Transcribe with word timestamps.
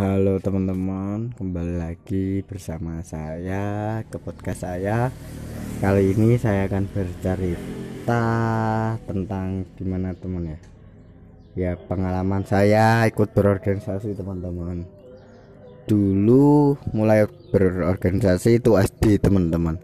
Halo 0.00 0.40
teman-teman, 0.40 1.28
kembali 1.36 1.76
lagi 1.76 2.40
bersama 2.48 3.04
saya 3.04 4.00
ke 4.08 4.16
podcast 4.16 4.64
saya. 4.64 5.12
Kali 5.76 6.16
ini 6.16 6.40
saya 6.40 6.64
akan 6.72 6.88
bercerita 6.88 8.24
tentang 9.04 9.68
gimana 9.76 10.16
teman 10.16 10.56
ya. 10.56 10.58
Ya 11.52 11.72
pengalaman 11.76 12.48
saya 12.48 13.04
ikut 13.12 13.36
berorganisasi 13.36 14.16
teman-teman. 14.16 14.88
Dulu 15.84 16.80
mulai 16.96 17.28
berorganisasi 17.52 18.56
itu 18.56 18.80
SD 18.80 19.20
teman-teman. 19.20 19.76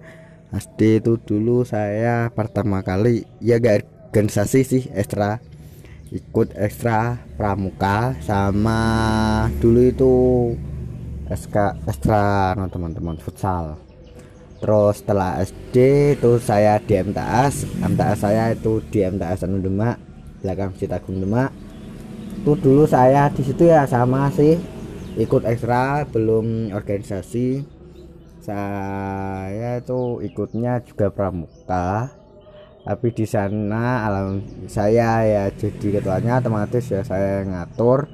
SD 0.49 1.05
itu 1.05 1.21
dulu 1.21 1.69
saya 1.69 2.33
pertama 2.33 2.81
kali 2.81 3.29
ya 3.45 3.61
gak 3.61 3.85
organisasi 4.17 4.65
sih 4.65 4.83
ekstra 4.97 5.45
ikut 6.15 6.55
ekstra 6.55 7.19
pramuka 7.35 8.15
sama 8.23 8.81
dulu 9.59 9.81
itu 9.91 10.15
SK 11.27 11.83
ekstra 11.91 12.55
no 12.55 12.71
teman-teman 12.71 13.19
futsal. 13.19 13.75
Terus 14.63 15.03
setelah 15.03 15.43
SD 15.43 15.77
itu 16.17 16.39
saya 16.39 16.79
di 16.79 16.95
MTS 16.95 17.83
MTS 17.83 18.19
saya 18.23 18.55
itu 18.55 18.79
di 18.89 19.03
MTS 19.03 19.51
Anu 19.51 19.59
Demak 19.59 19.99
belakang 20.47 20.79
Citagung 20.79 21.19
Demak. 21.19 21.51
Itu 22.39 22.55
dulu 22.55 22.87
saya 22.87 23.27
di 23.35 23.43
situ 23.43 23.67
ya 23.67 23.83
sama 23.91 24.31
sih 24.31 24.55
ikut 25.19 25.43
ekstra 25.43 26.07
belum 26.07 26.71
organisasi. 26.71 27.67
Saya 28.47 29.83
itu 29.83 30.23
ikutnya 30.23 30.79
juga 30.87 31.11
pramuka 31.11 32.15
tapi 32.87 33.11
di 33.11 33.27
sana 33.27 34.07
alam 34.07 34.47
saya 34.71 35.27
ya 35.27 35.45
jadi 35.51 35.99
ketuanya 35.99 36.39
otomatis 36.39 36.87
ya 36.87 37.03
saya 37.03 37.43
ngatur 37.43 38.07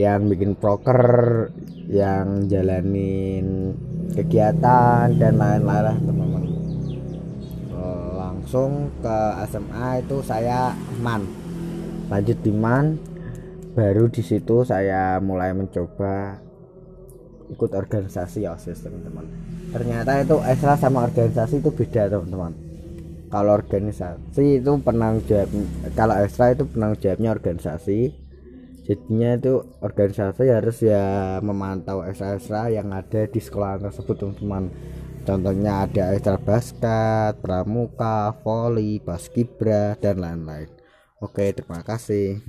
yang 0.00 0.32
bikin 0.32 0.56
proker 0.56 1.52
yang 1.92 2.48
jalanin 2.48 3.76
kegiatan 4.16 5.12
dan 5.20 5.36
lain-lain 5.36 5.84
lah 5.92 5.96
teman-teman. 6.00 6.44
Langsung 8.16 8.88
ke 9.04 9.18
SMA 9.52 10.00
itu 10.00 10.16
saya 10.24 10.72
man. 11.04 11.28
Lanjut 12.08 12.40
di 12.40 12.52
man 12.56 12.96
baru 13.76 14.08
di 14.08 14.24
situ 14.24 14.64
saya 14.64 15.20
mulai 15.20 15.52
mencoba 15.52 16.40
ikut 17.52 17.70
organisasi 17.76 18.48
osis 18.48 18.80
teman-teman. 18.80 19.28
Ternyata 19.68 20.16
itu 20.24 20.40
ekstra 20.40 20.80
sama 20.80 21.04
organisasi 21.04 21.60
itu 21.60 21.68
beda 21.68 22.08
teman-teman 22.08 22.63
kalau 23.34 23.58
organisasi 23.58 24.62
itu 24.62 24.70
penanggung 24.78 25.26
jawab 25.26 25.50
kalau 25.98 26.14
ekstra 26.22 26.54
itu 26.54 26.62
penanggung 26.70 27.02
jawabnya 27.02 27.30
organisasi. 27.34 28.14
Jadinya 28.84 29.34
itu 29.34 29.64
organisasi 29.80 30.44
harus 30.54 30.78
ya 30.84 31.40
memantau 31.42 32.04
ekstra-ekstra 32.04 32.70
yang 32.70 32.92
ada 32.94 33.26
di 33.26 33.40
sekolah 33.42 33.80
tersebut 33.80 34.22
teman-teman. 34.22 34.70
Contohnya 35.24 35.88
ada 35.88 36.14
ekstra 36.14 36.36
basket 36.38 37.40
pramuka 37.42 38.38
voli 38.44 39.02
baskibra 39.02 39.98
dan 39.98 40.22
lain-lain. 40.22 40.70
Oke 41.18 41.50
terima 41.56 41.80
kasih 41.80 42.44